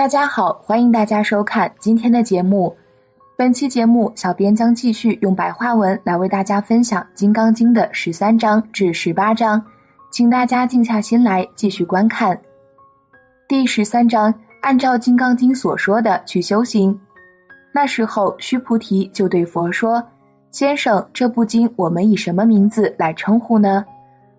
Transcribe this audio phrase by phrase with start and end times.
[0.00, 2.74] 大家好，欢迎大家收看今天的节目。
[3.36, 9.62] 本期节目，小编将继续用白话文来为大家分享《金刚经》的十三章至十八章，
[10.10, 12.40] 请大家静下心来继续观看。
[13.46, 14.32] 第十三章，
[14.62, 16.98] 按照《金刚经》所说的去修行。
[17.70, 20.02] 那时候，须菩提就对佛说
[20.50, 23.84] ：“先生，这部经我们以什么名字来称呼呢？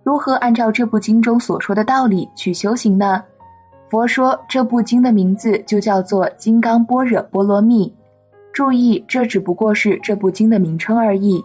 [0.02, 3.24] 如何按照这部经中所说的道理去修行呢？”
[3.92, 7.90] 佛说：“这部经的名字就叫做《金刚般若波罗蜜》。
[8.54, 11.44] 注意，这只不过是这部经的名称而已。”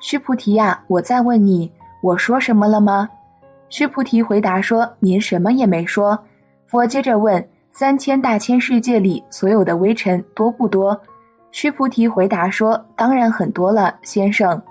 [0.00, 1.68] 须菩提呀，我再问你，
[2.00, 3.08] 我说什么了吗？
[3.68, 6.16] 须菩提回答说：“您什么也没说。”
[6.68, 10.96] 佛接着问：“三千大千世界里所有的微尘多不多？”
[11.50, 14.62] 须菩提回答说：“当然很多了，先生。”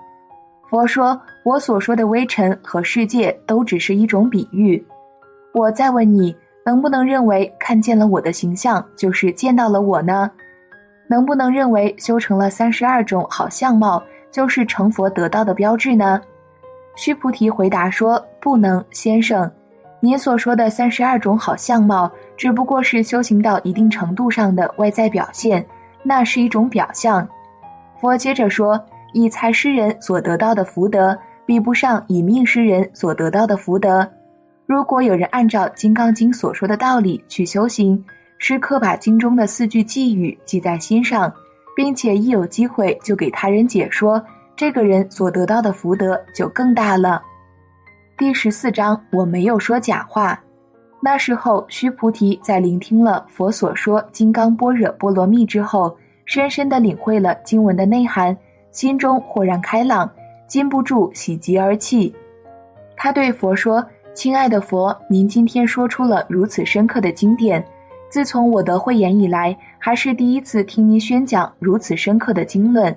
[0.66, 4.82] 佛说：“我所说的微尘和世界都只是一种比喻。
[5.52, 10.30] 我再问你，能不能认为看见了我的形象就是见到了我呢？
[11.08, 16.20] 能不能认为修成了三十二种好相貌就是成佛得道的标志呢？”
[16.94, 19.50] 须菩提回答说：“不能，先生。
[20.00, 25.64] 您所说的三十二种好相貌，只不过是修行到一定程度上的外在表现。”
[26.04, 27.26] 那是一种表象。
[28.00, 28.78] 佛接着说
[29.14, 31.16] ：“以财施人所得到的福德，
[31.46, 34.06] 比不上以命施人所得到的福德。
[34.66, 38.02] 如果有人按照《金刚经》所说的道理去修行，
[38.38, 41.32] 时刻把经中的四句寄语记在心上，
[41.76, 44.22] 并且一有机会就给他人解说，
[44.56, 47.22] 这个人所得到的福德就更大了。”
[48.16, 50.38] 第十四章，我没有说假话。
[51.00, 58.36] 那时候，须菩提在聆听了佛所说《金刚般若波罗蜜》之后，深深地领会了经文的内涵，
[58.70, 60.08] 心中豁然开朗，
[60.46, 62.14] 禁不住喜极而泣。
[62.96, 67.64] 他对佛说：“亲爱的佛，您今天说出了如此深刻的经典，
[68.10, 72.94] 自从我得慧眼以来，还是第一次听您宣讲如此深刻的经论。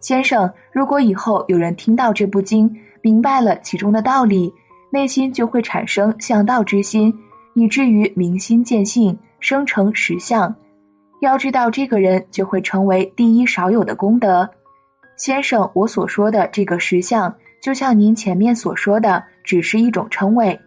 [0.00, 2.70] 先生，如果以后有人听到这部经，
[3.02, 4.52] 明白了其中的道理，
[4.90, 7.12] 内心就会产生向道之心。”
[7.54, 10.54] 以至于明心见性，生成实相。
[11.20, 14.48] 要知道，这个人就会成为第一少有的功德。
[15.18, 20.58] 先生，我所说的这个实相，就像您前面所说的，只是一种称谓。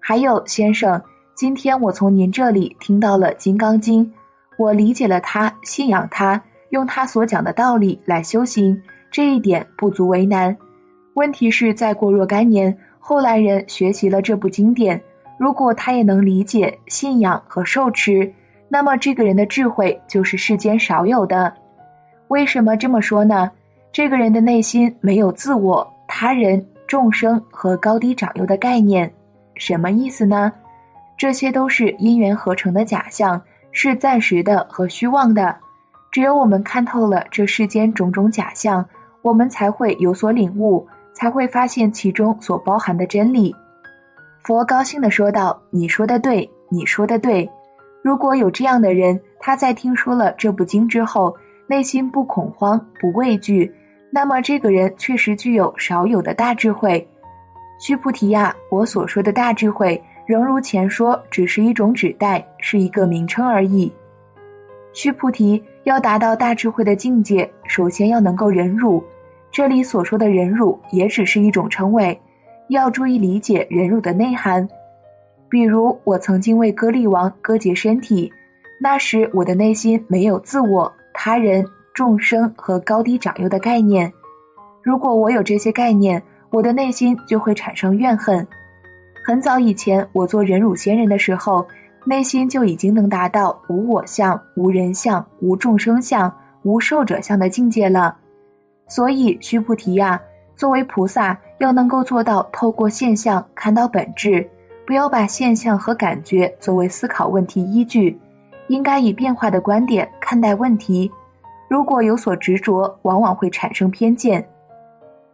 [0.00, 1.00] 还有，先生，
[1.34, 4.04] 今天我从您这里听到了《金刚经》，
[4.58, 6.40] 我理解了它，信仰它，
[6.70, 10.56] 用他所讲的道理来修行，这一点不足为难。
[11.14, 15.00] 问题是，再过若干年，后来人学习了这部经典。
[15.38, 18.32] 如果他也能理解、信仰和受持，
[18.68, 21.52] 那么这个人的智慧就是世间少有的。
[22.28, 23.50] 为什么这么说呢？
[23.92, 29.12] 这个人的内心没有自我、他人、众生和高低长幼的概念，
[29.56, 30.52] 什么意思呢？
[31.16, 35.56] 这些都是因缘合成的假象，是暂时的和虚妄的。
[36.12, 38.88] 只有我们看透了这世间种种假象，
[39.22, 43.52] 我们才会有所领悟，才会发现其中所包含的真理。
[44.44, 47.50] 佛高兴地说道：“你说的对，你说的对。
[48.04, 51.34] 如果有这样的人，他在听说了这部经之后，
[51.66, 53.74] 内心不恐慌、不畏惧，
[54.14, 57.04] 那么这个人确实具有少有的大智慧。
[57.80, 63.92] 须菩提呀，我所说的大智慧，仍如前说，只是一种指代，是一个名称而已。
[64.92, 69.02] 须菩提要达到大智慧的境界，首先要能够忍辱。
[69.50, 72.16] 这里所说的忍辱，也只是一种称谓。”
[72.70, 74.66] 要注意理解忍辱的内涵，
[75.50, 78.32] 比如我曾经为歌利王割截身体，
[78.80, 84.12] 那时我的内心没有自我、他人、众生和高低长幼的概念。
[84.82, 88.46] 如果我有这些概念，我的内心就会产生怨恨。
[89.24, 91.66] 很早以前，我做忍辱仙人的时候，
[92.04, 96.30] 内心就已经能达到无我相、无人相、无众生相、
[96.64, 98.14] 无寿者相的境界了。
[98.88, 100.20] 所以，须菩提呀。
[100.56, 104.48] 作为菩萨，要能够做到透过现象看到本质，
[104.86, 108.16] 不要把现象和感觉作为思考问题依据，
[108.68, 111.10] 应该以变化的观点看待问题。
[111.74, 114.48] 如果有所执着，往往会产生偏见。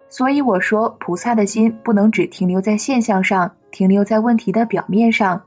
[0.08, 5.38] 所以我说，菩萨的心不能只停留在现象上，停留在问题的表面上。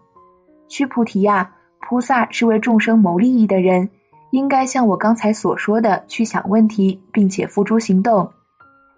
[0.68, 3.90] 须菩提呀，菩萨是为众生谋利益的人，
[4.30, 8.32] 应该像我刚才所说的去想问题，并且付诸行动。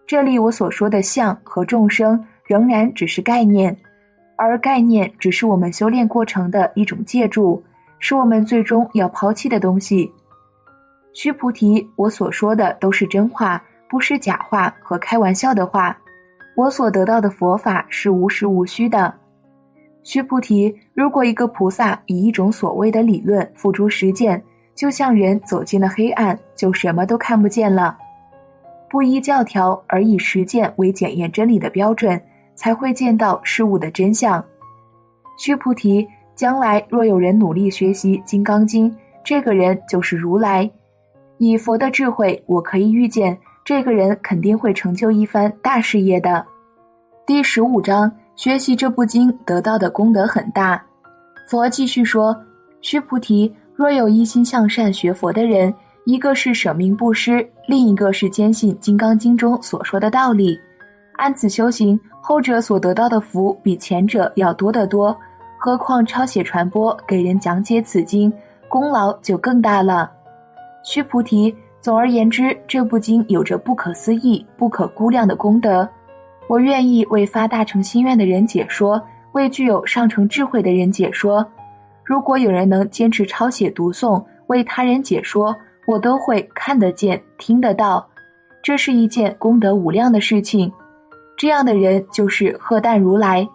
[0.05, 3.73] 这里我所说的相和众生仍然只是概念，
[4.35, 7.63] 而概念只是我们修炼过程的一种借助，
[7.99, 10.11] 是我们最终要抛弃的东西。
[11.15, 15.97] 须菩提，我所说的都是真话，不是假话和开玩笑的话。
[16.57, 19.13] 我所得到的佛法是无实无虚的。
[20.03, 24.43] 须菩提，如果一个菩萨以一种所谓的理论付诸实践，
[24.75, 27.97] 就像人走进了黑暗，就什么都看不见了。
[28.89, 32.21] 不依教条而以实践为检验真理的标准，
[32.55, 34.43] 才会见到事物的真相。
[35.37, 38.91] 须菩提，将来若有人努力学习《金刚经》，
[39.23, 40.69] 这个人就是如来。
[41.47, 46.43] 以佛的智慧，我可以预见，这个人肯定会成就一番大事业的。
[47.23, 50.83] 第十五章，学习这部经得到的功德很大。
[51.47, 52.35] 佛继续说
[52.81, 55.71] ：“须菩提，若有一心向善学佛的人，
[56.05, 60.59] 一个是舍命布施，另一个是坚信《金刚经》中所说的道理，
[61.17, 65.15] 按此修行，后者所得到的福比前者要多得多。
[65.59, 68.33] 何况抄写传播，给人讲解此经，
[68.67, 70.11] 功劳就更大了。”
[70.85, 75.87] 须菩提，总而言之，这部经有着不可思议、不可估量的功德。
[76.47, 79.01] 我愿意为发大乘心愿的人解说，
[79.31, 81.43] 为具有上乘智慧的人解说。
[82.03, 85.55] 如果有人能坚持抄写读诵，为他人解说，
[85.87, 88.07] 我都会看得见、听得到。
[88.61, 90.71] 这是一件功德无量的事情。
[91.35, 93.47] 这样的人就是鹤旦如来。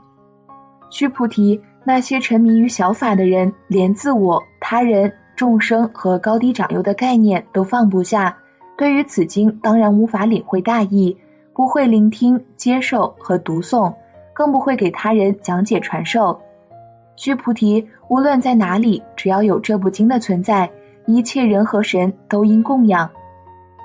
[0.91, 5.11] 须菩提，那些沉迷于小法的人，连自我、他人。
[5.41, 8.37] 众生和高低长幼的概念都放不下，
[8.77, 11.17] 对于此经当然无法领会大意，
[11.55, 13.91] 不会聆听、接受和读诵，
[14.35, 16.39] 更不会给他人讲解传授。
[17.17, 20.71] 须菩提，无论在哪里，只要有这部经的存在，
[21.07, 23.11] 一切人和神都应供养。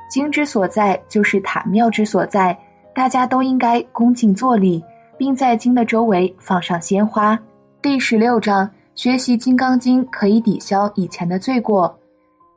[0.10, 2.58] 经之所在，就是塔庙之所在，
[2.94, 4.84] 大家都应该恭敬作礼，
[5.18, 7.40] 并在经的周围放上鲜花。
[7.82, 8.70] 第十六章。
[8.96, 11.94] 学习《金刚经》可以抵消以前的罪过。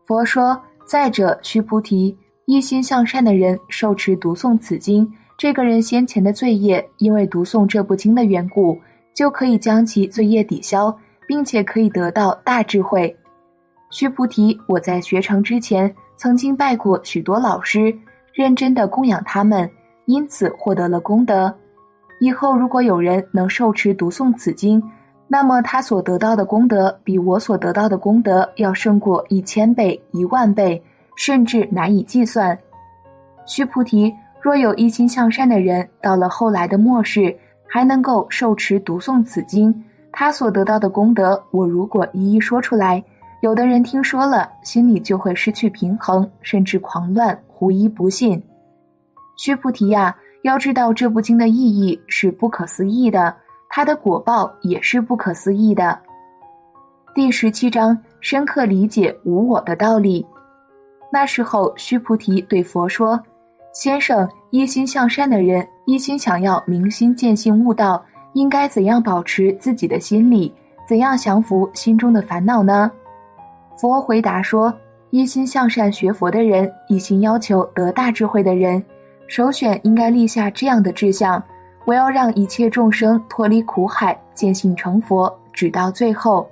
[0.06, 8.78] 佛说：“再者，须菩提，一心向善的人受持读诵此经，这个人先前的罪业，因为读诵这部经的缘故，
[9.12, 10.96] 就可以将其罪业抵消，
[11.26, 13.14] 并且可以得到大智慧。”
[13.90, 17.92] 须菩提，我在学成之前，曾经拜过许多老师，
[18.32, 19.68] 认真的供养他们，
[20.04, 21.52] 因此获得了功德。
[22.20, 24.82] 以后如果有人能受持读诵此经，
[25.30, 30.82] 那么他所得到的功德，比我所得到的功德要胜过一千倍、一万倍，
[31.16, 32.58] 甚至难以计算。
[33.46, 34.10] 须菩提，
[34.40, 37.36] 若有一心向善的人，到了后来的末世，
[37.66, 43.04] 还能够受持读诵此经，他所得到的功德，我如果一一说出来，
[43.42, 48.42] 有的人听说了，心里就会失去平衡，甚至狂乱，狐疑不信。
[49.36, 53.36] 须菩提呀，要知道这部经的意义是不可思议的。
[53.78, 55.96] 他的果报也是不可思议的。
[57.14, 60.26] 第十七章深刻理解无我的道理。
[61.12, 63.22] 那时候，须菩提对佛说
[63.72, 70.52] ：“先生，一心向善的人，一心想要明心见性悟道，应该怎样保持自己的心理？
[70.88, 72.90] 怎样降服心中的烦恼呢？”
[73.78, 74.74] 佛回答说
[75.10, 78.84] ：“一心向善学佛的人，一心要求得大智慧的人，
[79.28, 81.40] 首选应该立下这样的志向。”
[81.88, 86.46] 我要让一切众生脱离苦海，见性成佛，直到最后。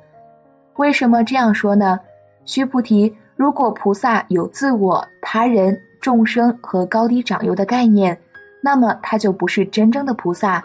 [0.77, 2.01] 为什么这样说呢？
[2.47, 8.19] 须菩提，如果菩萨有自我、他人、众生和高低长幼的概念，
[8.63, 10.65] 那么他就不是真正的菩萨。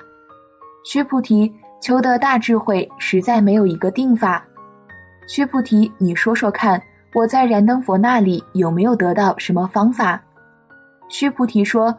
[0.85, 4.41] 须菩提，求得大智慧，实在没有一个定法。
[5.27, 6.81] 须菩提，你说说看，
[7.13, 10.23] 我在燃灯佛那里有没有得到什么方法？
[11.09, 11.93] 须菩提说，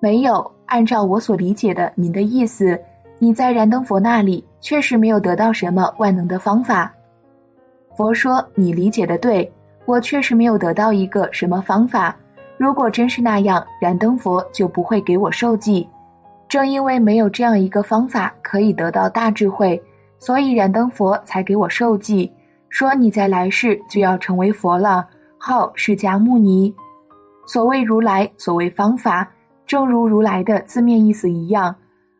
[0.00, 0.57] 没有。
[0.68, 2.78] 按照我所理解的您的意思，
[3.18, 6.92] 你在燃灯佛那里确实没有得到什么万能的方法。
[7.96, 9.50] 佛说：“你理解的对，
[9.84, 12.14] 我确实没有得到一个什么方法。
[12.56, 15.88] 如果真是那样，燃灯佛就不会给我受记。
[16.48, 19.82] 正因为没有这样一个方法可以得到大智慧，
[20.18, 22.30] 所以燃灯佛才给我受记，
[22.68, 25.06] 说你在来世就要成为佛了，
[25.38, 26.74] 号释迦牟尼。
[27.46, 29.26] 所谓如来，所谓方法。”
[29.68, 31.76] 正如如来的字面意思一样，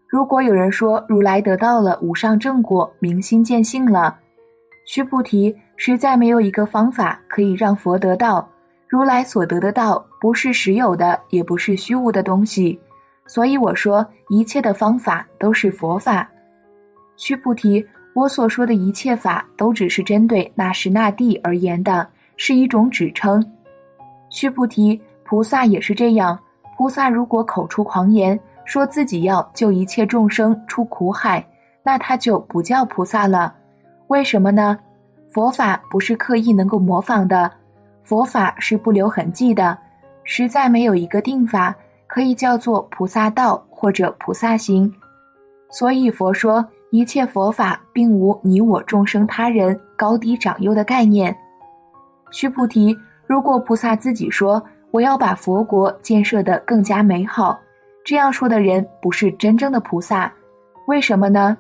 [0.06, 4.14] 如果有人说如来得到了无上正果，明心见性了，
[4.84, 8.46] 须菩提，实在没有一个方法可以让佛得到。
[8.86, 12.78] 如来所得的道，不是实有的，也不是虚无的东西。
[13.26, 16.28] 所以我说，一切的方法都是佛法。
[17.16, 17.82] 须菩提，
[18.14, 23.42] 我所说的一切法，都只是针对那时那地而言的，是一种指称。
[24.28, 26.38] 须菩提，菩萨也是这样。
[26.78, 31.44] 菩萨如果口出狂言，说自己要救一切众生出苦海，
[31.82, 33.52] 那他就不叫菩萨了。
[34.06, 34.78] 为什么呢？
[35.28, 37.50] 佛法不是刻意能够模仿的，
[38.04, 39.76] 佛法是不留痕迹的，
[40.22, 41.74] 实在没有一个定法
[42.06, 44.88] 可以叫做菩萨道或者菩萨行。
[45.70, 51.36] 所以佛说，一切佛法并无你我众生他人高低长幼的概念。
[52.30, 57.58] 须菩提，如果菩萨自己说我要把佛国建设得更加美好，
[58.04, 60.32] 这样说的人不是真正的菩萨。
[60.86, 61.56] 为什么呢？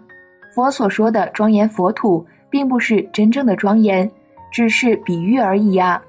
[0.54, 4.10] 佛所说的庄严佛土，并不是真正的庄严，
[4.50, 6.02] 只是比喻而已呀。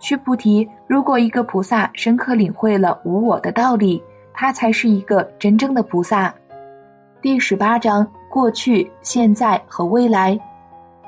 [0.00, 6.34] 须菩提，如果一个菩萨深刻领会了无我的道理，他才是一个真正的菩萨。
[7.22, 10.38] 第十八章：过去、现在和未来。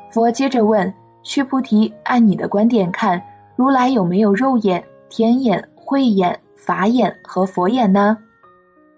[0.08, 0.90] 佛接着问
[1.22, 3.20] 须菩提：“按你的观点看，
[3.56, 8.16] 如来有没有肉眼、天眼、慧眼、法眼和佛眼呢？”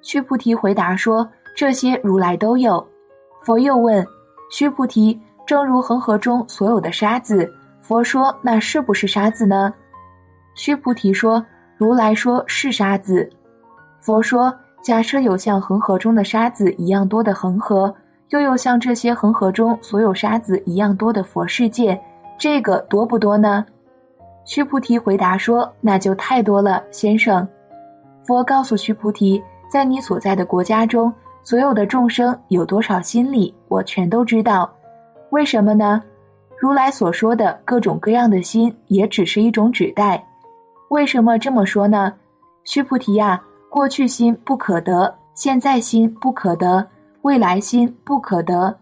[0.03, 2.87] 须菩提回答说：“这些如来都有。”
[3.43, 4.07] 佛又问
[4.51, 9.73] 须菩提：“正如恒河中所有的沙子，佛说那是不是沙子呢？”
[10.55, 11.45] 须菩提说
[11.77, 13.29] ：“如来说是沙子。”
[14.01, 17.95] 佛说：“假设有像恒河中的沙子一样多的恒河，
[18.31, 22.01] 又有像这些恒河中所有沙子一样多的佛世界，
[22.39, 23.65] 这个多不多呢？”
[24.49, 27.47] 须菩提回答说：“那就太多了，先生。”
[28.27, 31.13] 佛告诉须菩提：“在你所在的国家中，
[31.43, 34.69] 所有的众生有多少心理，我全都知道。
[35.33, 36.03] 为什么呢？
[36.59, 40.25] 如来所说的各种各样的心，也只是一种指代。”
[40.89, 42.15] 为什么这么说呢？
[42.65, 43.39] 须菩提呀，
[43.69, 46.89] 过去心不可得，现在心不可得，
[47.21, 48.75] 未来心不可得。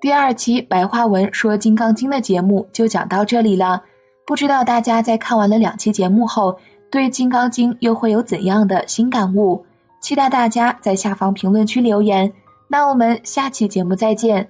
[0.00, 3.82] 第二期白话文说《金刚经》的节目就讲到这里了。
[4.28, 6.54] 不知道大家在看完了两期节目后，
[6.90, 9.64] 对《金刚经》又会有怎样的新感悟？
[10.02, 12.30] 期待大家在下方评论区留言。
[12.68, 14.46] 那我们下期节目再见。